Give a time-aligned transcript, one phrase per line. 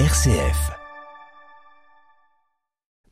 [0.00, 0.72] RCF.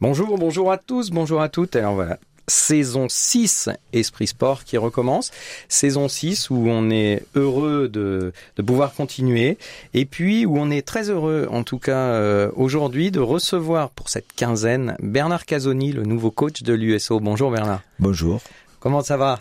[0.01, 1.77] Bonjour, bonjour à tous, bonjour à toutes.
[1.77, 5.31] Alors voilà, saison 6 Esprit Sport qui recommence.
[5.69, 9.59] Saison 6 où on est heureux de, de pouvoir continuer
[9.95, 14.09] et puis où on est très heureux en tout cas euh, aujourd'hui de recevoir pour
[14.09, 17.21] cette quinzaine Bernard Casoni, le nouveau coach de l'USO.
[17.21, 17.83] Bonjour Bernard.
[18.01, 18.41] Bonjour.
[18.81, 19.39] Comment ça va?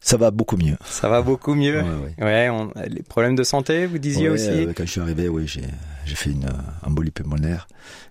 [0.00, 0.76] Ça va beaucoup mieux.
[0.86, 1.82] Ça va beaucoup mieux.
[1.82, 2.24] Ouais, ouais.
[2.24, 4.66] Ouais, on- les problèmes de santé, vous disiez Ouais, aussi.
[4.66, 5.64] euh, quand je suis arrivé, oui, j'ai
[6.06, 7.68] j'ai fait une euh, embolie pulmonaire,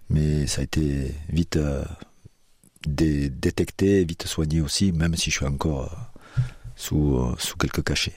[0.09, 1.83] mais ça a été vite euh,
[2.85, 5.91] dé- détecté, vite soigné aussi, même si je suis encore
[6.37, 6.41] euh,
[6.75, 8.13] sous, sous quelques cachets.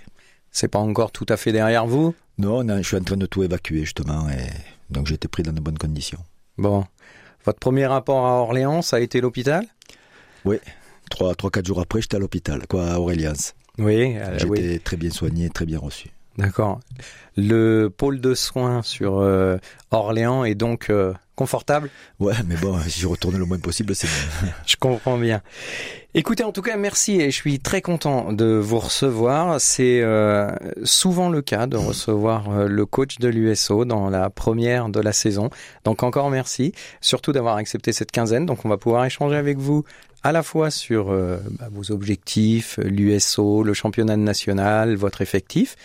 [0.50, 2.14] C'est pas encore tout à fait derrière vous?
[2.38, 4.48] Non, non, je suis en train de tout évacuer justement, et
[4.90, 6.20] donc j'ai été pris dans de bonnes conditions.
[6.58, 6.84] Bon.
[7.46, 9.66] Votre premier rapport à Orléans, ça a été l'hôpital?
[11.10, 13.54] Trois, quatre jours après, j'étais à l'hôpital, quoi, à Auréliance.
[13.78, 14.80] Oui, euh, J'étais oui.
[14.80, 16.10] très bien soigné, très bien reçu.
[16.38, 16.80] D'accord.
[17.36, 19.58] Le pôle de soins sur euh,
[19.90, 21.90] Orléans est donc euh, confortable?
[22.20, 24.52] Ouais, mais bon, si je retourne le moins possible, c'est bien.
[24.66, 25.42] Je comprends bien.
[26.14, 29.58] Écoutez, en tout cas, merci et je suis très content de vous recevoir.
[29.58, 30.50] C'est euh,
[30.84, 35.48] souvent le cas de recevoir le coach de l'USO dans la première de la saison.
[35.84, 38.44] Donc encore merci, surtout d'avoir accepté cette quinzaine.
[38.44, 39.84] Donc on va pouvoir échanger avec vous
[40.22, 45.76] à la fois sur euh, bah, vos objectifs, l'USO, le championnat national, votre effectif,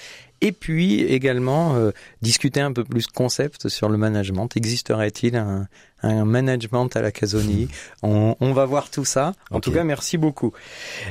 [0.41, 1.89] et puis également euh,
[2.21, 4.55] discuter un peu plus concept sur le management.
[4.55, 5.67] Existerait-il un,
[6.03, 7.67] un management à la Casoni
[8.03, 9.33] on, on va voir tout ça.
[9.49, 10.53] En tout cas, merci beaucoup.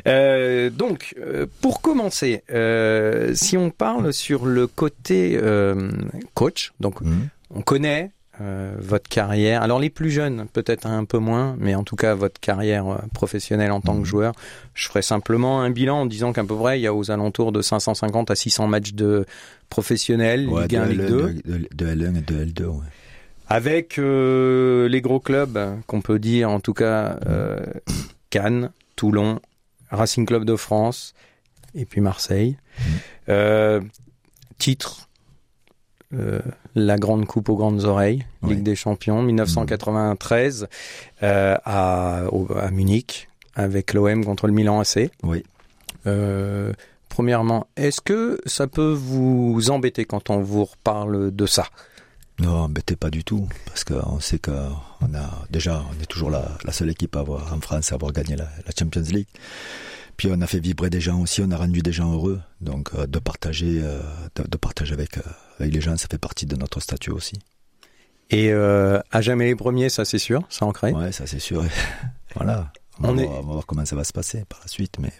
[0.07, 5.91] Euh, donc, euh, pour commencer, euh, si on parle sur le côté euh,
[6.35, 7.29] coach, donc Mhm.
[7.51, 9.63] on connaît votre carrière.
[9.63, 12.99] Alors les plus jeunes, peut-être un peu moins, mais en tout cas votre carrière euh,
[13.15, 14.05] professionnelle en tant que Mhm.
[14.05, 14.33] joueur.
[14.75, 17.51] Je ferai simplement un bilan en disant qu'à peu près il y a aux alentours
[17.53, 19.25] de 550 à 600 matchs de
[19.71, 22.65] professionnels, Ouais, Ligue 1, de, Ligue L1, 2, de, de- de L1 et de L2,
[22.67, 22.85] ouais.
[23.49, 27.61] avec euh, les gros clubs euh, qu'on peut dire en tout cas euh,
[28.31, 29.41] Cannes, Toulon,
[29.91, 31.15] Racing Club de France
[31.75, 32.57] et puis Marseille.
[33.29, 33.81] Euh,
[34.59, 35.09] titre
[36.15, 36.41] euh,
[36.77, 38.51] la grande coupe aux grandes oreilles, Oui.
[38.55, 40.69] Ligue des Champions, 1993
[41.25, 45.11] euh, à, au- à Munich avec l'OM contre le Milan AC.
[45.25, 45.43] Oui.
[46.07, 46.73] Euh,
[47.09, 51.65] premièrement, est-ce que ça peut vous embêter quand on vous reparle de ça?
[52.39, 56.47] Non, embêtez pas du tout, parce qu'on sait qu'on a déjà, on est toujours la,
[56.65, 59.27] la seule équipe à avoir, en France à avoir gagné la, la Champions League.
[60.17, 62.41] Puis on a fait vibrer des gens aussi, on a rendu des gens heureux.
[62.61, 64.01] Donc euh, de partager, euh,
[64.37, 65.23] de, de partager avec, euh,
[65.61, 67.39] avec les gens, ça fait partie de notre statut aussi.
[68.31, 70.91] Et à jamais les premiers, ça c'est sûr, ça ancré?
[70.93, 71.65] Ouais, ça c'est sûr.
[72.35, 72.73] voilà.
[72.99, 74.97] On, va voir, est- on va voir comment ça va se passer par la suite,
[74.99, 75.13] mais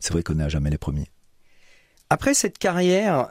[0.00, 1.06] c'est vrai qu'on n'est à jamais les premiers.
[2.08, 3.28] Après cette carrière,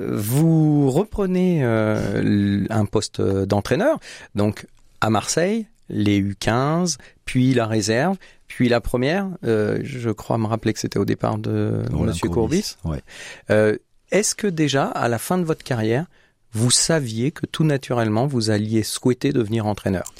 [0.00, 4.00] vous reprenez un poste d'entraîneur,
[4.34, 4.66] donc
[5.00, 8.16] à Marseille, les U15, puis la réserve,
[8.48, 9.28] puis la première.
[9.44, 12.76] Euh, je crois me rappeler que c'était au départ de Roland Monsieur Courbis.
[12.84, 13.02] Ouais.
[13.50, 13.76] Euh,
[14.10, 16.06] Est-ce que déjà, à la fin de votre carrière,
[16.52, 20.12] vous saviez que tout naturellement, vous alliez souhaiter devenir entraîneur?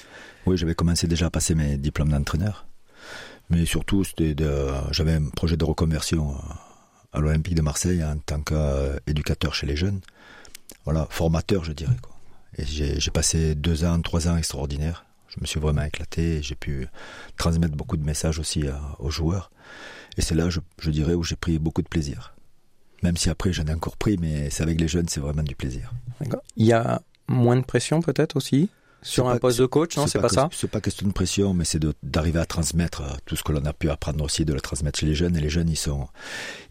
[0.47, 2.67] Oui, j'avais commencé déjà à passer mes diplômes d'entraîneur.
[3.51, 4.05] Mais surtout,
[4.91, 6.35] j'avais un projet de reconversion
[7.13, 10.01] à l'Olympique de Marseille en tant qu'éducateur chez les jeunes.
[10.85, 11.97] Voilà, formateur, je dirais.
[12.03, 12.15] Quoi.
[12.59, 15.07] Et j'ai passé deux ans, trois ans extraordinaires.
[15.29, 16.37] Je me suis vraiment éclaté.
[16.37, 16.87] et J'ai pu
[17.37, 19.51] transmettre beaucoup de messages aussi à- aux joueurs.
[20.17, 22.35] Et c'est là, je, je dirais, où j'ai pris beaucoup de plaisir.
[23.03, 25.55] Même si après, j'en ai encore pris, mais c'est avec les jeunes, c'est vraiment du
[25.55, 25.93] plaisir.
[26.57, 28.71] Il y a moins de pression peut-être aussi
[29.03, 31.55] sur un pas- poste de coach, non C'est pas, ça C'est pas question de pression,
[31.55, 34.53] mais c'est d'arriver à transmettre euh, tout ce que l'on a pu apprendre aussi, de
[34.53, 35.37] le transmettre chez les jeunes.
[35.37, 36.09] Et les jeunes, ils sont,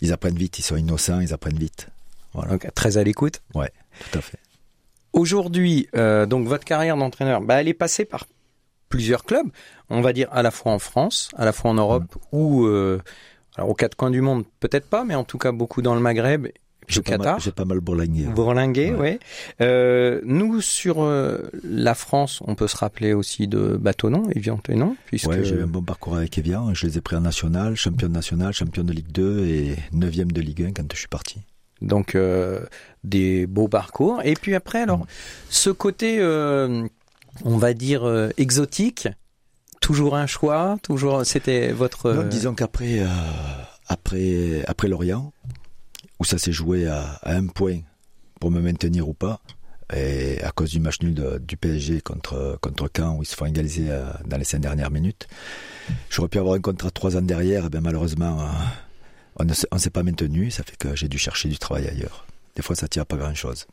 [0.01, 1.88] ils apprennent vite, ils sont innocents, ils apprennent vite.
[2.34, 3.41] Voilà, Donc, Très à l'écoute.
[3.53, 4.39] tout à fait.
[5.13, 8.28] Aujourd'hui, euh, donc votre carrière d'entraîneur, bah, elle est passée par
[8.89, 9.47] plusieurs clubs,
[9.89, 12.99] on va dire à la fois en France, à la fois en Europe ou euh,
[13.57, 16.01] alors aux quatre coins du monde, peut-être pas, mais en tout cas beaucoup dans le
[16.01, 16.47] Maghreb,
[16.87, 17.39] J'ai au pas, mal, Qatar.
[17.39, 18.23] j'ai pas mal bourlingué.
[18.25, 18.97] Bourlinguer, Ouais.
[18.99, 19.19] ouais.
[19.61, 24.95] Euh, nous sur euh, la France, on peut se rappeler aussi de Bâtonnon, Evian Tenon,
[25.06, 26.73] puisque Ouais, j'ai eu un bon parcours avec Evian.
[26.73, 30.15] Je les ai pris en national, champion de national, champion de Ligue 2 et 9
[30.31, 31.41] de Ligue 1 quand je suis parti.
[31.81, 32.62] donc euh,
[33.03, 34.21] des beaux parcours.
[34.23, 35.06] Et puis après, alors Mm.
[35.50, 36.88] ce côté, euh,
[37.45, 39.07] on va dire euh, exotique,
[39.81, 42.24] toujours un choix, toujours c'était votre.
[42.24, 43.07] Disons qu'après euh,
[43.88, 45.31] après, après Lorient,
[46.19, 47.80] où ça s'est joué à, un point
[48.39, 49.39] pour me maintenir ou pas,
[49.95, 53.36] et à cause du match nul de- du PSG contre, contre Caen, où ils se
[53.36, 55.28] font égaliser euh, dans les cinq dernières minutes,
[56.10, 58.50] j'aurais pu avoir un contrat trois ans derrière, et bien malheureusement,
[59.39, 62.25] on ne s'est pas maintenu, ça fait que j'ai dû chercher du travail ailleurs.
[62.56, 63.68] Des fois, ça tient pas grand-chose.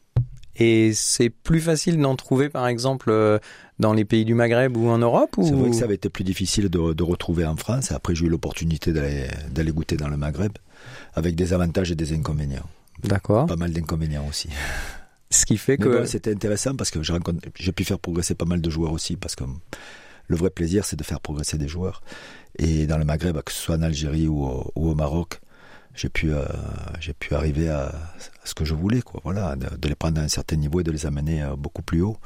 [0.56, 3.38] Et c'est plus facile d'en trouver, par exemple, euh,
[3.78, 5.44] dans les pays du Maghreb ou en Europe ou...
[5.44, 7.90] C'est vrai que ça avait été plus difficile de, de retrouver en France.
[7.92, 10.52] Après, j'ai eu l'opportunité d'aller, goûter dans le Maghreb,
[11.14, 12.68] avec des avantages et des inconvénients.
[13.02, 13.46] D'accord.
[13.46, 14.48] Pas mal d'inconvénients aussi.
[15.30, 15.88] Ce qui fait que...
[15.88, 19.34] bon, c'était intéressant parce que j'ai, pu faire progresser pas mal de joueurs aussi, parce
[19.34, 19.44] que
[20.28, 22.02] le vrai plaisir, c'est de faire progresser des joueurs.
[22.58, 25.40] Et dans le Maghreb, que ce soit en Algérie ou au, ou au Maroc,
[25.94, 26.44] j'ai pu, euh,
[27.00, 27.92] j'ai pu arriver à, à
[28.44, 29.20] ce que je voulais, quoi.
[29.24, 31.82] Voilà, de, de les prendre à un certain niveau et de les amener euh, beaucoup
[31.82, 32.16] plus haut.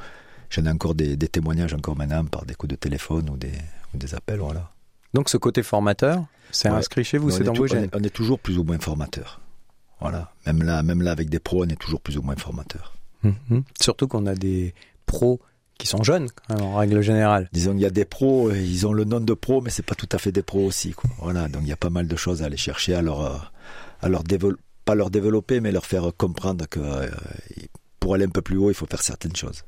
[0.50, 3.52] J'en ai encore des, des témoignages encore maintenant par des coups de téléphone ou des,
[3.94, 4.70] ou des appels, voilà.
[5.14, 6.76] Donc ce côté formateur, c'est Ouais.
[6.76, 7.88] inscrit chez vous, c'est est dans vos gènes.
[7.92, 9.40] on est toujours plus ou moins formateur.
[10.00, 10.32] Voilà.
[10.46, 12.94] Même là, même là, avec des pros, on est toujours plus ou moins formateur.
[13.22, 13.62] Mhm.
[13.80, 14.74] Surtout qu'on a des
[15.06, 15.40] pros
[15.78, 17.48] qui sont jeunes, en règle générale.
[17.52, 19.84] Disons qu'il y a des pros, euh, ils ont le nom de pro, mais c'est
[19.84, 20.92] pas tout à fait des pros aussi.
[20.92, 21.08] Quoi.
[21.18, 23.36] Voilà, donc il y a pas mal de choses à aller chercher, à leur, euh,
[24.02, 24.24] à leur
[24.84, 27.08] pas leur développer, mais leur faire comprendre que euh,
[28.00, 29.62] pour aller un peu plus haut, il faut faire certaines choses.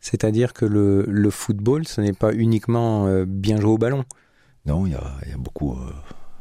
[0.00, 4.04] C'est-à-dire que le, le football, ce n'est pas uniquement euh, bien jouer au ballon.
[4.66, 5.90] Non, il y a, il y a beaucoup euh,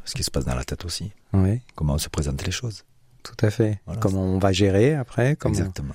[0.05, 2.85] ce qui se passe dans la tête aussi, Oui, comment on se présente les choses.
[3.23, 3.79] tout à fait.
[3.85, 3.99] Voilà.
[4.01, 5.53] Comment on va gérer après comment...
[5.55, 5.93] Exactement.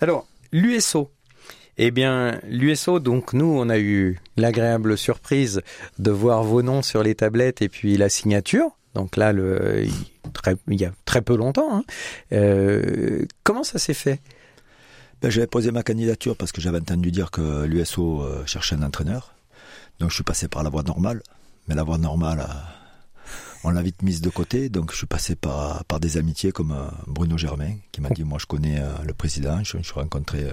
[0.00, 1.10] Alors, l'USO.
[1.78, 5.60] Eh bien, l'USO, donc nous, on a eu l'agréable surprise
[5.98, 8.70] de voir vos noms sur les tablettes et puis la signature.
[8.94, 9.84] Donc là, le,
[10.68, 11.76] il, y a très peu longtemps.
[11.76, 11.84] hein.
[12.32, 14.20] Euh, comment ça s'est fait?
[15.20, 18.82] Ben, j'avais posé ma candidature parce que j'avais entendu dire que l'USO euh, cherchait un
[18.82, 19.34] entraîneur.
[20.00, 21.22] Donc je suis passé par la voie normale.
[21.68, 23.24] Mais la voie normale, euh,
[23.64, 24.70] on l'a vite mise de côté.
[24.70, 26.74] Donc je suis passé par, par des amitiés comme
[27.06, 29.62] Bruno Germain qui m'a dit, moi je connais le président.
[29.62, 30.50] Je, je suis rencontré...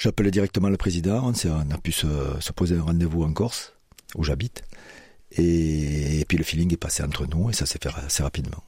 [0.00, 1.30] J'appelais directement le président.
[1.30, 2.06] On, a pu se,
[2.40, 3.74] se poser un rendez-vous en Corse,
[4.14, 4.62] où j'habite.
[5.32, 8.64] Et, et puis le feeling est passé entre nous et ça s'est fait assez rapidement.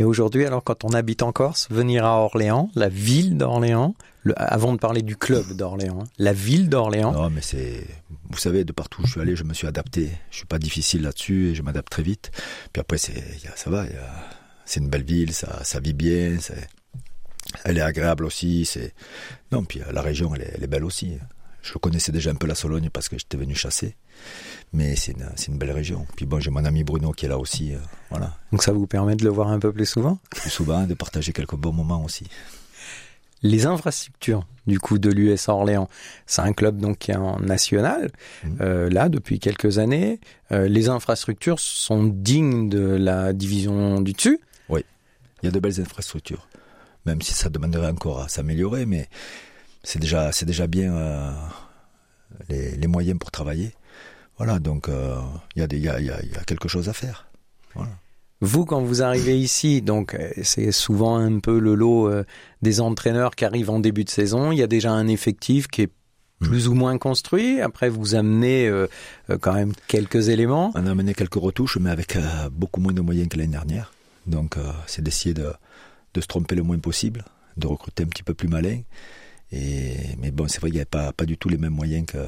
[0.00, 3.94] Et aujourd'hui, alors, quand on habite en Corse, venir à Orléans, la ville d'Orléans,
[4.34, 7.86] avant de parler du club d'Orléans, hein, la ville d'Orléans, Non, mais c'est.
[8.28, 10.10] Vous savez, de partout où je suis allé, je me suis adapté.
[10.32, 12.32] Je suis pas difficile là-dessus et je m'adapte très vite.
[12.72, 13.22] Puis après, c'est,
[13.54, 13.84] ça va.
[14.64, 16.38] C'est une belle ville, ça, ça vit bien.
[16.40, 16.66] c'est-
[17.64, 18.64] Elle est agréable aussi.
[18.64, 18.92] C'est.
[19.52, 21.18] Non, puis euh, la région, elle est, elle est belle aussi.
[21.62, 23.96] Je connaissais déjà un peu la Sologne parce que j'étais venu chasser.
[24.72, 25.14] Mais c'est
[25.48, 26.06] une, belle région.
[26.16, 27.74] Puis bon, j'ai mon ami Bruno qui est là aussi.
[27.74, 27.78] euh,
[28.10, 28.36] voilà.
[28.52, 30.18] donc ça vous permet de le voir un peu plus souvent?
[30.30, 32.26] Plus souvent, de partager quelques bons moments aussi.
[33.42, 35.88] Les infrastructures du coup de l'US Orléans,
[36.26, 38.10] c'est un club donc qui est en national
[38.42, 38.56] Mhm.
[38.62, 40.18] euh, là depuis quelques années.
[40.52, 44.40] Euh, les infrastructures sont dignes de la division du dessus.
[45.42, 46.48] Il y a de belles infrastructures,
[47.06, 49.08] même si ça demanderait encore à s'améliorer, mais
[49.82, 51.30] c'est déjà, c'est déjà bien euh,
[52.48, 53.72] les, les moyens pour travailler.
[54.38, 55.16] Voilà, donc euh,
[55.54, 57.26] il y, a des- il y, y y a quelque chose à faire.
[57.74, 57.92] Voilà.
[58.40, 62.24] Vous, quand vous arrivez ici, donc c'est souvent un peu le lot euh,
[62.62, 64.52] des entraîneurs qui arrivent en début de saison.
[64.52, 65.90] Il y a déjà un effectif qui est
[66.40, 67.60] plus ou moins construit.
[67.62, 68.86] Après, vous amenez euh,
[69.40, 70.72] quand même quelques éléments.
[70.74, 73.92] On a amené quelques retouches, mais avec euh, beaucoup moins de moyens que l'année dernière.
[74.26, 75.52] Donc euh, c'est d'essayer de,
[76.14, 77.24] de se tromper le moins possible,
[77.56, 78.80] de recruter un petit peu plus malin.
[79.52, 82.06] Et, mais bon, c'est vrai qu'il n'y avait pas, pas du tout les mêmes moyens
[82.06, 82.18] que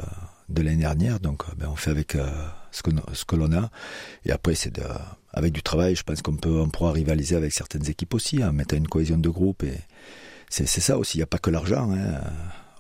[0.49, 1.21] de l'année dernière.
[1.21, 2.29] Donc euh, ben, on fait avec euh,
[2.71, 3.71] ce que, l'on a.
[4.25, 4.81] Et après, c'est
[5.33, 8.53] avec du travail, je pense qu'on peut on pourra rivaliser avec certaines équipes aussi, en
[8.53, 9.63] mettant une cohésion de groupe.
[9.63, 9.79] Et
[10.49, 11.91] c'est ça aussi, il n'y a pas que l'argent.
[11.93, 12.21] Hein.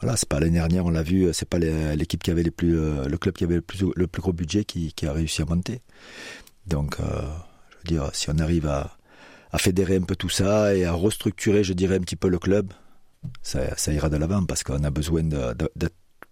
[0.00, 2.78] Voilà, c'est pas l'année dernière, on l'a vu, c'est pas l'équipe qui avait les plus,
[2.78, 5.46] euh, le club qui avait le plus, le plus gros budget qui, a réussi à
[5.46, 5.80] monter.
[6.66, 8.96] Donc, je veux dire, si on arrive à,
[9.52, 12.38] à fédérer un peu tout ça et à restructurer, je dirais, un petit peu le
[12.38, 12.72] club,
[13.42, 15.88] ça, ça ira de l'avant parce qu'on a besoin de, de- de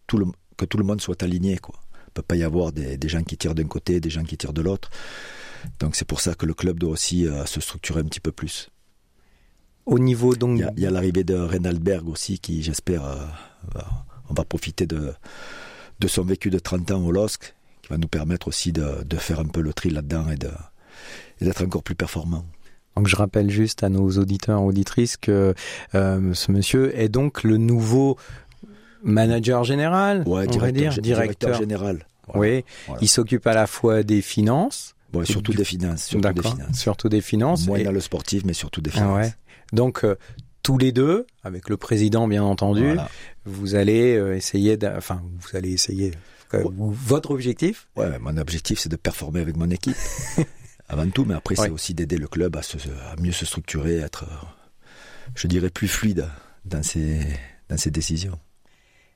[0.07, 1.59] tout le, que tout le monde soit aligné.
[1.59, 1.75] Quoi.
[2.09, 4.37] Il peut pas y avoir des, des gens qui tirent d'un côté, des gens qui
[4.37, 4.91] tirent de l'autre.
[5.81, 8.33] Donc c'est pour ça que le club doit aussi euh, se structurer un petit peu
[8.33, 8.69] plus.
[9.87, 13.17] Au niveau donc Il y a, l'arrivée de Reinhard Berg aussi qui, j'espère, euh,
[13.75, 15.13] va- on va profiter de,
[16.01, 19.17] de son vécu de 30 ans au LOSC, qui va nous permettre aussi de, de
[19.17, 20.51] faire un peu le tri là-dedans et de-
[21.41, 22.45] et d'être encore plus performant.
[22.97, 25.55] Donc je rappelle juste à nos auditeurs et auditrices que
[25.95, 28.17] euh, ce monsieur est donc le nouveau
[29.03, 31.59] manager général, Ouais, on va dire, directeur.
[31.59, 32.07] général.
[32.27, 32.41] Voilà.
[32.41, 33.01] Oui, Voilà.
[33.03, 36.05] il s'occupe à la fois des finances, surtout du- des finances.
[36.07, 36.79] Surtout des finances.
[36.79, 37.67] surtout des finances.
[37.67, 39.17] Moins et- dans le sportif, mais surtout des Ah finances.
[39.27, 39.35] ouais.
[39.73, 40.17] Donc euh,
[40.63, 43.09] tous les deux, avec le président bien entendu, Voilà.
[43.45, 46.13] vous allez euh, essayer, enfin vous allez essayer.
[46.53, 49.97] Votre objectif, Ouais, mon objectif, c'est de performer avec mon équipe.
[50.89, 51.67] Avant tout, mais après, Ouais.
[51.67, 54.25] c'est aussi d'aider le club à, se, à mieux se structurer, à être,
[55.35, 56.27] je dirais, plus fluide
[56.65, 57.21] dans ses,
[57.69, 58.39] dans ses décisions.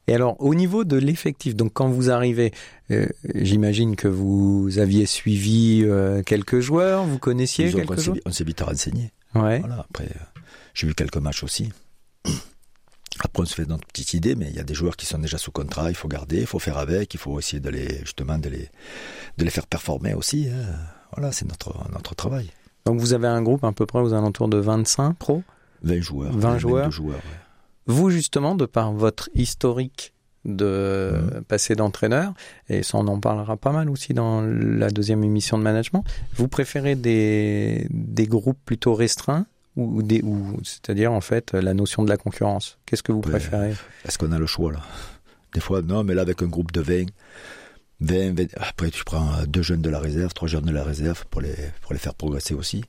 [0.06, 2.52] Et alors, au niveau de l'effectif, donc quand vous arrivez,
[2.90, 8.32] euh, j'imagine que vous aviez suivi euh, quelques joueurs, vous connaissiez qu'on quelques joueurs on
[8.32, 9.12] s'est vite renseigné.
[9.34, 9.58] Ouais.
[9.58, 10.40] Voilà, après, euh,
[10.72, 11.70] j'ai vu quelques matchs aussi.
[13.20, 15.18] après, on se fait notre petite idée, mais il y a des joueurs qui sont
[15.18, 17.98] déjà sous contrat, il faut garder, il faut faire avec, il faut essayer de les,
[17.98, 18.70] justement, de les,
[19.36, 20.48] de les faire performer aussi.
[20.48, 20.74] Hein.
[21.16, 22.50] Voilà, c'est notre, notre travail.
[22.84, 25.42] Donc vous avez un groupe à peu près aux alentours de 25 pros?
[25.82, 26.32] 20 joueurs.
[26.32, 26.90] 20 joueurs.
[26.90, 27.20] joueurs
[27.86, 30.12] Vous, justement, de par votre historique
[30.44, 31.42] de mmh.
[31.42, 32.32] passer d'entraîneur,
[32.68, 36.04] et ça on en parlera pas mal aussi dans la deuxième émission de management,
[36.36, 39.46] vous préférez des, des groupes plutôt restreints
[39.76, 42.78] ou, des, ou c'est-à-dire en fait la notion de la concurrence?
[42.86, 43.74] Qu'est-ce que vous préférez?
[44.04, 44.80] Est-ce qu'on a le choix là?
[45.54, 47.06] Des fois non, mais là avec un groupe de 20,
[48.00, 51.24] 20, 20, après tu prends deux jeunes de la réserve, trois jeunes de la réserve
[51.30, 52.84] pour les, pour les faire progresser aussi,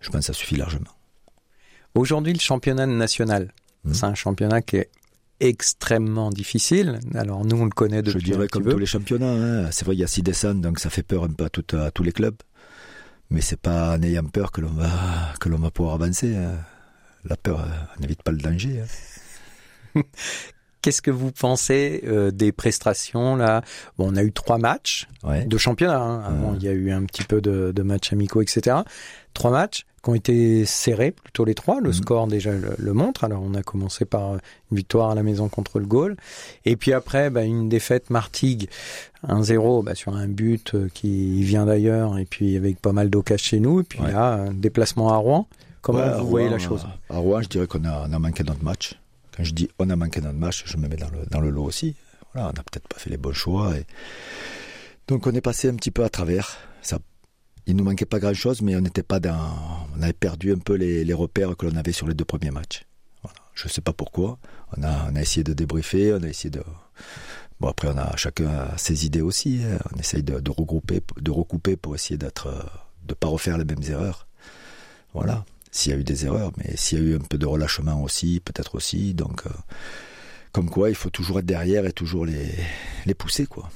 [0.00, 0.90] je pense que ça suffit largement.
[1.94, 3.52] Aujourd'hui le championnat national,
[3.84, 3.94] mmh.
[3.94, 4.90] c'est un championnat qui est
[5.40, 7.00] extrêmement difficile.
[7.14, 9.32] Alors nous, on le connaît depuis Je dirais comme tous les championnats.
[9.32, 9.70] Hein.
[9.70, 11.90] C'est vrai, il y a six descentes, donc ça fait peur un peu à, à
[11.90, 12.36] tous les clubs.
[13.30, 16.36] Mais c'est pas en ayant peur que l'on va que l'on va pouvoir avancer.
[16.36, 16.58] Hein.
[17.24, 18.82] La peur euh, n'évite pas le danger.
[19.96, 20.02] Hein.
[20.86, 23.62] Qu'est-ce que vous pensez euh, des prestations là?
[23.98, 25.98] Bon, on a eu trois matchs de championnat.
[25.98, 26.22] Hein.
[26.24, 28.76] Avant, il y a eu un petit peu de, de matchs amicaux, etc.
[29.34, 31.80] Trois matchs qui ont été serrés, plutôt les trois.
[31.80, 31.92] Le mhm.
[31.92, 33.24] score déjà le, montre.
[33.24, 36.14] Alors on a commencé par une victoire à la maison contre le Gaulle.
[36.64, 38.68] Et puis après, bah, une défaite Martigues
[39.26, 42.16] 1-0 bah, sur un but euh, qui vient d'ailleurs.
[42.16, 43.80] Et puis avec pas mal d'eau chez nous.
[43.80, 45.48] Et puis là, un déplacement à Rouen.
[45.82, 46.86] Comment vous voyez la chose?
[47.10, 48.96] À Rouen, je dirais qu'on a, on a manqué notre match.
[49.36, 51.50] Quand je dis on a manqué notre match, je me mets dans le, dans le
[51.50, 51.94] lot aussi.
[52.32, 53.76] Voilà, on n'a peut-être pas fait les bons choix.
[53.76, 53.84] Et...
[55.08, 56.56] Donc on est passé un petit peu à travers.
[56.82, 56.98] Ça
[57.66, 60.58] il nous manquait pas grand chose, mais on n'était pas dans, on avait perdu un
[60.58, 62.84] peu les, repères que l'on avait sur les deux premiers matchs.
[63.54, 64.38] Je sais pas pourquoi.
[64.76, 66.62] On a, on a essayé de débriefer, on a essayé de,
[67.58, 69.62] bon après on a chacun ses idées aussi.
[69.64, 69.78] Hein.
[69.92, 72.48] On essaye de, regrouper, de recouper pour essayer d'être,
[73.04, 74.28] de pas refaire les mêmes erreurs.
[75.12, 75.44] Voilà.
[75.76, 78.02] S'il y a eu des erreurs, mais s'il y a eu un peu de relâchement
[78.02, 79.12] aussi, peut-être aussi.
[79.12, 79.50] Donc, euh,
[80.52, 82.48] comme quoi, il faut toujours être derrière et toujours les,
[83.04, 83.68] les pousser, quoi.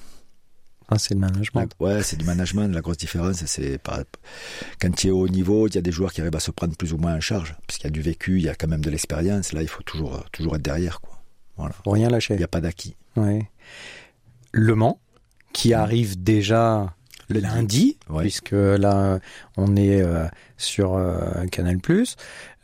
[0.89, 1.71] Ah, c'est le management.
[1.79, 2.73] ouais, c'est du management.
[2.73, 4.03] La grosse différence, c'est pas
[4.81, 6.51] quand tu es au haut niveau, il y a des joueurs qui arrivent à se
[6.51, 8.55] prendre plus ou moins en charge, parce qu'il y a du vécu, il y a
[8.55, 9.53] quand même de l'expérience.
[9.53, 11.23] Là, il faut toujours, toujours être derrière, quoi.
[11.59, 11.75] Voilà.
[11.85, 12.33] rien lâcher.
[12.33, 12.97] Il n'y a pas d'acquis.
[13.17, 13.47] Ouais.
[14.53, 14.99] Le Mans,
[15.53, 16.95] qui arrive déjà
[17.31, 19.19] le lundi, puisque là,
[19.57, 21.79] on est euh, sur euh, Canal+.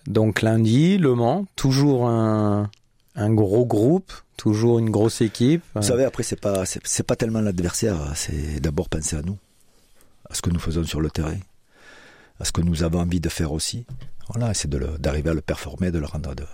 [0.07, 2.71] Donc lundi, Le Mans, toujours un,
[3.17, 5.63] un gros groupe, toujours une grosse équipe.
[5.75, 9.39] Vous savez, après, c'est pas, c'est, pas tellement l'adversaire, c'est d'abord penser à nous,
[10.31, 11.39] à ce que nous faisons sur le terrain,
[12.39, 13.87] à ce que nous avons envie de faire aussi.
[14.29, 16.45] Voilà, c'est d'arriver à le performer, de le rendre de,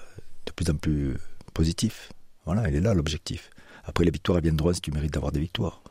[0.54, 1.16] plus en plus
[1.52, 2.12] positif.
[2.46, 3.50] Voilà, il est là l'objectif.
[3.84, 5.82] Après, les victoires elles viennent droit si tu mérites d'avoir des victoires.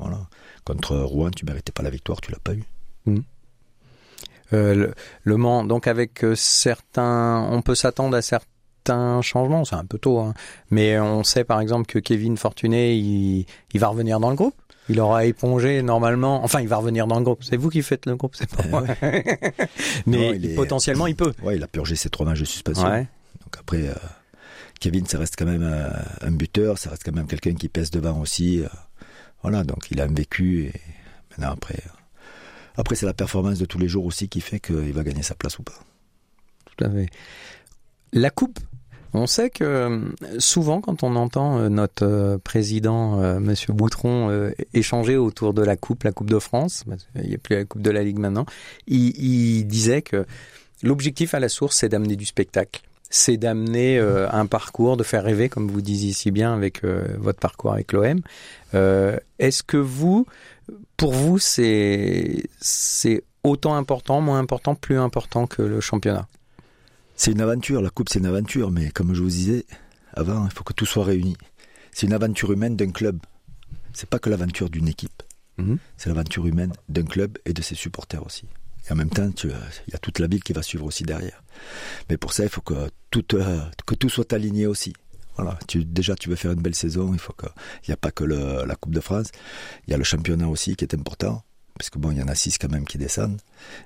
[0.00, 0.26] Voilà.
[0.64, 2.64] Contre Rouen, tu méritais pas la victoire, tu l'as pas eu.
[3.06, 3.18] Mmh.
[4.52, 4.92] Euh,
[5.22, 8.46] le, Mans, donc avec euh, certains, on peut s'attendre à certains
[8.88, 10.34] un changement, c'est un peu tôt, hein.
[10.70, 14.54] mais on sait par exemple que Kevin Fortuné, il, va revenir dans le groupe.
[14.88, 17.44] Il aura épongé normalement, enfin il va revenir dans le groupe.
[17.44, 18.84] C'est vous qui faites le groupe, c'est pas moi.
[20.06, 21.32] mais potentiellement il peut.
[21.42, 22.88] Ouais, il a purgé ses trois matchs de suspension.
[22.88, 23.94] Donc après, euh,
[24.80, 25.90] Kevin, ça reste quand même euh,
[26.22, 28.62] un buteur, ça reste quand même quelqu'un qui pèse devant aussi.
[28.62, 28.68] Euh.
[29.42, 30.72] Voilà, donc il a vécu et
[31.30, 31.82] maintenant après,
[32.76, 35.34] après c'est la performance de tous les jours aussi qui fait qu'il va gagner sa
[35.34, 35.78] place ou pas.
[36.64, 37.08] Tout à fait.
[38.12, 38.58] La coupe
[39.12, 39.98] on sait que euh,
[40.38, 46.04] souvent, quand on entend euh, notre euh, président, Monsieur Boutron, échanger autour de la coupe,
[46.04, 46.84] la Coupe de France,
[47.16, 48.46] il n'y a plus la Coupe de la Ligue maintenant,
[48.86, 50.26] il, disait que
[50.82, 55.48] l'objectif à la source, c'est d'amener du spectacle, c'est d'amener un parcours, de faire rêver,
[55.48, 58.20] comme vous disiez si bien avec votre parcours avec l'OM.
[58.72, 60.26] Est-ce que vous,
[60.96, 66.28] pour vous, c'est c'est autant important, moins important, plus important que le championnat?
[67.16, 69.66] C'est une aventure, la coupe c'est une aventure, mais comme je vous disais
[70.14, 71.36] avant, il faut que tout soit réuni.
[71.92, 73.18] C'est une aventure humaine d'un club.
[73.92, 75.22] C'est pas que l'aventure d'une équipe.
[75.58, 75.78] Mhm.
[75.96, 78.46] C'est l'aventure humaine d'un club et de ses supporters aussi.
[78.90, 79.50] En même temps, il
[79.92, 81.42] y a toute la ville qui va suivre aussi derrière.
[82.08, 84.92] Mais pour ça, il faut que tout, euh, que soit aligné aussi.
[85.36, 85.58] Voilà.
[85.74, 87.48] Déjà, tu veux faire une belle saison, il faut qu'il
[87.88, 89.28] n'y a pas que la Coupe de France,
[89.86, 91.42] il y a le championnat aussi qui est important
[91.80, 93.40] parce que bon, il y en a six quand même qui descendent,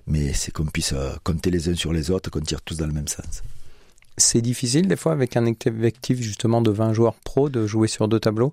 [0.08, 2.88] mais c'est qu'on puisse euh, compter les uns sur les autres, qu'on tire tous dans
[2.88, 3.44] le même sens.
[4.18, 8.08] C'est difficile des fois avec un effectif justement de 20 joueurs pro de jouer sur
[8.08, 8.52] deux tableaux?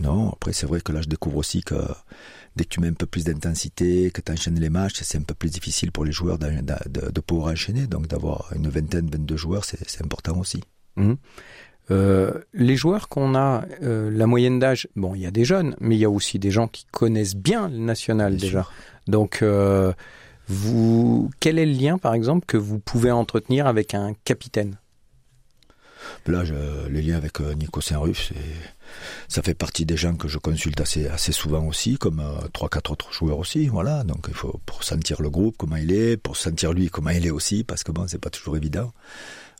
[0.00, 1.76] Non, après c'est vrai que là je découvre aussi que
[2.56, 5.22] dès que tu mets un peu plus d'intensité, que tu enchaînes les matchs, c'est un
[5.22, 6.50] peu plus difficile pour les joueurs de,
[6.88, 10.62] de, pouvoir enchaîner, donc d'avoir une vingtaine, 22 joueurs, c'est important aussi.
[10.96, 11.14] Mmh.
[11.90, 15.76] Euh, les joueurs qu'on a, euh, la moyenne d'âge, bon, il y a des jeunes,
[15.80, 18.66] mais il y a aussi des gens qui connaissent bien le national déjà.
[19.06, 19.92] Donc, euh,
[20.48, 24.78] vous, quel est le lien, par exemple, que vous pouvez entretenir avec un capitaine?
[26.26, 28.32] Là, je, les liens avec Nico Saint-Ruf,
[29.28, 32.68] ça fait partie des gens que je consulte assez, assez souvent aussi, comme euh, trois,
[32.68, 33.68] quatre autres joueurs aussi.
[33.68, 37.10] Voilà, donc il faut pour sentir le groupe comment il est, pour sentir lui comment
[37.10, 38.92] il est aussi, parce que bon, c'est pas toujours évident.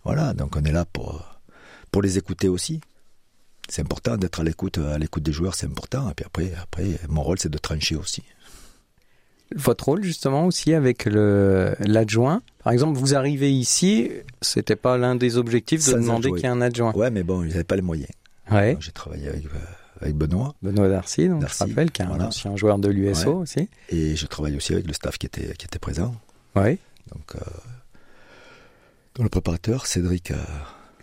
[0.05, 1.25] Voilà, donc on est là pour
[1.91, 2.81] pour les écouter aussi.
[3.69, 6.11] C'est important d'être à l'écoute, à l'écoute des joueurs, c'est important.
[6.11, 8.23] Et puis après, après, mon rôle, c'est de trancher aussi
[9.55, 12.43] votre rôle justement aussi avec l'adjoint?
[12.63, 14.11] Par exemple, vous arrivez ici,
[14.43, 16.93] c'était pas l'un des objectifs de demander qu'il y ait un adjoint.
[16.95, 18.11] Ouais, mais bon, ils n'avaient pas les moyens.
[18.51, 18.77] Ouais.
[18.81, 19.59] J'ai travaillé avec, euh,
[20.01, 20.55] avec Benoît.
[20.63, 23.69] Benoît Darcy, donc je rappelle, qui est un ancien joueur de l'USO aussi.
[23.89, 26.15] Et je travaille aussi avec le staff qui était qui était présent.
[26.55, 26.79] Ouais.
[27.13, 30.31] Donc, euh, le préparateur, Cédric.
[30.31, 30.37] Euh,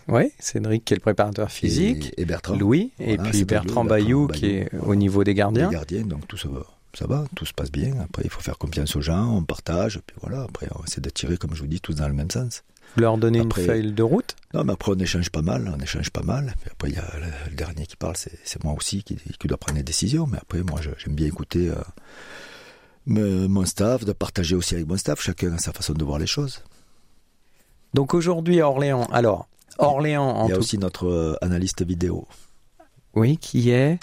[0.08, 2.14] oui, Cédric qui est le préparateur physique.
[2.18, 2.56] Et, Bertrand.
[2.56, 2.92] Louis.
[3.00, 5.70] et puis Bertrand, Bayou, qui est au niveau des gardiens.
[5.70, 7.94] Les gardiens, donc tout ça va ça va, tout se passe bien.
[8.02, 10.44] Après, il faut faire confiance aux gens, on partage, puis voilà.
[10.44, 12.64] Après, on essaie de tirer, comme je vous dis, tous dans le même sens.
[12.96, 15.82] Vous leur donnez une feuille de route Non, mais après, on échange pas mal, on
[15.82, 16.54] échange pas mal.
[16.60, 17.10] Puis après, il y a
[17.50, 20.28] le, dernier qui parle, c'est moi aussi qui, qui, dois prendre les décisions.
[20.28, 25.22] Mais après, moi, j'aime bien écouter euh, mon staff, de partager aussi avec mon staff.
[25.22, 26.64] Chacun a sa façon de voir les choses.
[27.94, 32.28] Donc aujourd'hui à Orléans, alors, Orléans en Il y a aussi notre euh, analyste vidéo.
[33.16, 34.00] Oui, qui est?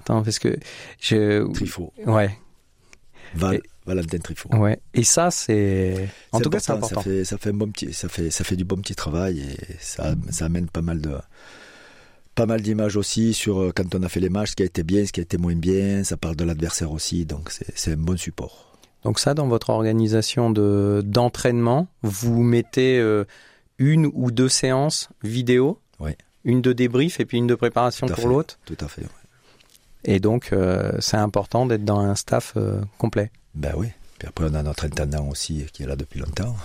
[0.00, 0.58] Attends, parce que
[1.00, 1.50] je.
[1.52, 1.92] Trifo.
[2.04, 2.36] Ouais.
[3.34, 4.48] Val, Valentin Trifo.
[4.54, 4.80] Ouais.
[4.94, 6.08] Et ça, c'est.
[6.32, 6.96] En tout cas, c'est important.
[6.96, 9.40] Ça fait, ça fait un bon petit, ça fait, ça fait du bon petit travail
[9.40, 11.16] et ça, ça amène pas mal de,
[12.34, 14.66] pas mal d'images aussi sur euh, quand on a fait les matchs, ce qui a
[14.66, 16.04] été bien, ce qui a été moins bien.
[16.04, 18.78] Ça parle de l'adversaire aussi, donc c'est un bon support.
[19.02, 23.24] Donc ça, dans votre organisation de d'entraînement, vous mettez euh,
[23.78, 25.80] une ou deux séances vidéo?
[26.00, 26.10] Oui.
[26.44, 28.58] Une de débrief et puis une de préparation pour l'autre?
[28.64, 29.02] Tout à fait.
[30.04, 33.30] Et donc, euh, c'est important d'être dans un staff euh, complet.
[33.54, 33.88] Ben oui.
[34.18, 36.56] Puis après, on a notre intendant aussi qui est là depuis longtemps.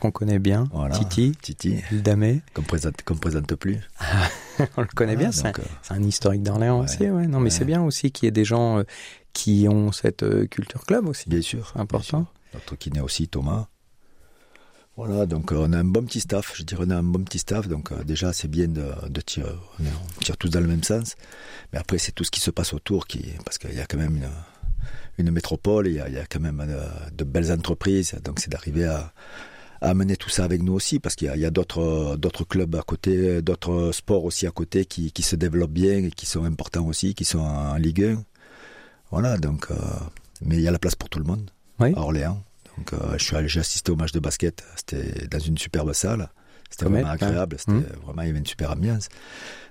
[0.00, 0.68] Qu'on connaît bien.
[0.92, 1.32] Titi.
[1.40, 1.82] Titi.
[1.90, 2.42] Damé.
[2.54, 3.80] Qu'on présente, qu'on présente plus.
[4.76, 5.30] on le connaît bien.
[5.30, 5.52] Euh,
[5.82, 7.08] c'est un, historique d'Orléans aussi.
[7.08, 7.26] Ouais.
[7.26, 8.82] Non, mais c'est bien aussi qu'il y ait des gens
[9.32, 11.28] qui ont cette culture club aussi.
[11.28, 11.72] Bien sûr.
[11.74, 12.26] Important.
[12.54, 13.66] Notre kiné aussi, Thomas.
[14.98, 17.38] Voilà, donc on a un bon petit staff, je dirais on a un bon petit
[17.38, 21.14] staff, donc déjà c'est bien de, de tirer, on, tire tous dans le même sens,
[21.72, 23.96] mais après c'est tout ce qui se passe autour, qui, parce qu'il y a quand
[23.96, 24.28] même une,
[25.18, 26.64] une métropole, il y, a, il y a quand même
[27.12, 29.12] de, belles entreprises, donc c'est d'arriver à,
[29.80, 32.82] à amener tout ça avec nous aussi, parce qu'il y a, d'autres d'autres clubs à
[32.82, 36.86] côté, d'autres sports aussi à côté qui, qui se développent bien et qui sont importants
[36.86, 38.24] aussi, qui sont en, Ligue 1.
[39.10, 39.68] Voilà, donc,
[40.42, 42.42] mais il y a la place pour tout le monde à Orléans.
[42.78, 44.64] Donc, euh, je suis j'ai assisté au match de basket.
[44.76, 46.30] C'était dans une superbe salle.
[46.70, 47.56] C'était vraiment agréable.
[47.58, 47.84] C'était hmm.
[48.04, 49.08] vraiment, il y avait une super ambiance.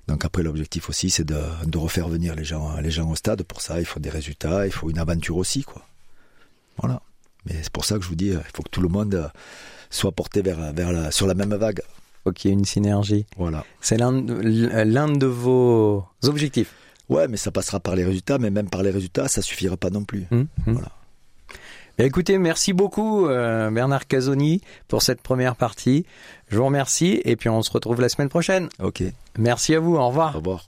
[0.07, 3.43] Donc après, l'objectif aussi, c'est de, de, refaire venir les gens, les gens au stade.
[3.43, 5.85] Pour ça, il faut des résultats, il faut une aventure aussi, quoi.
[6.77, 7.01] Voilà.
[7.45, 9.31] Mais c'est pour ça que je vous dis, il faut que tout le monde
[9.89, 11.81] soit porté vers, vers la, sur la même vague.
[12.43, 13.25] Ait une synergie.
[13.37, 13.63] Voilà.
[13.79, 16.73] C'est l'un, l'un de vos objectifs.
[17.09, 19.89] Ouais, mais ça passera par les résultats, mais même par les résultats, ça suffira pas
[19.89, 20.27] non plus.
[20.29, 20.73] Hmm, hmm.
[20.73, 20.91] Voilà.
[21.99, 26.05] Écoutez, merci beaucoup euh, Bernard Casoni pour cette première partie.
[26.47, 28.69] Je vous remercie et puis on se retrouve la semaine prochaine.
[28.81, 29.03] Ok.
[29.37, 29.95] Merci à vous.
[29.95, 30.35] Au revoir.
[30.35, 30.65] Au revoir.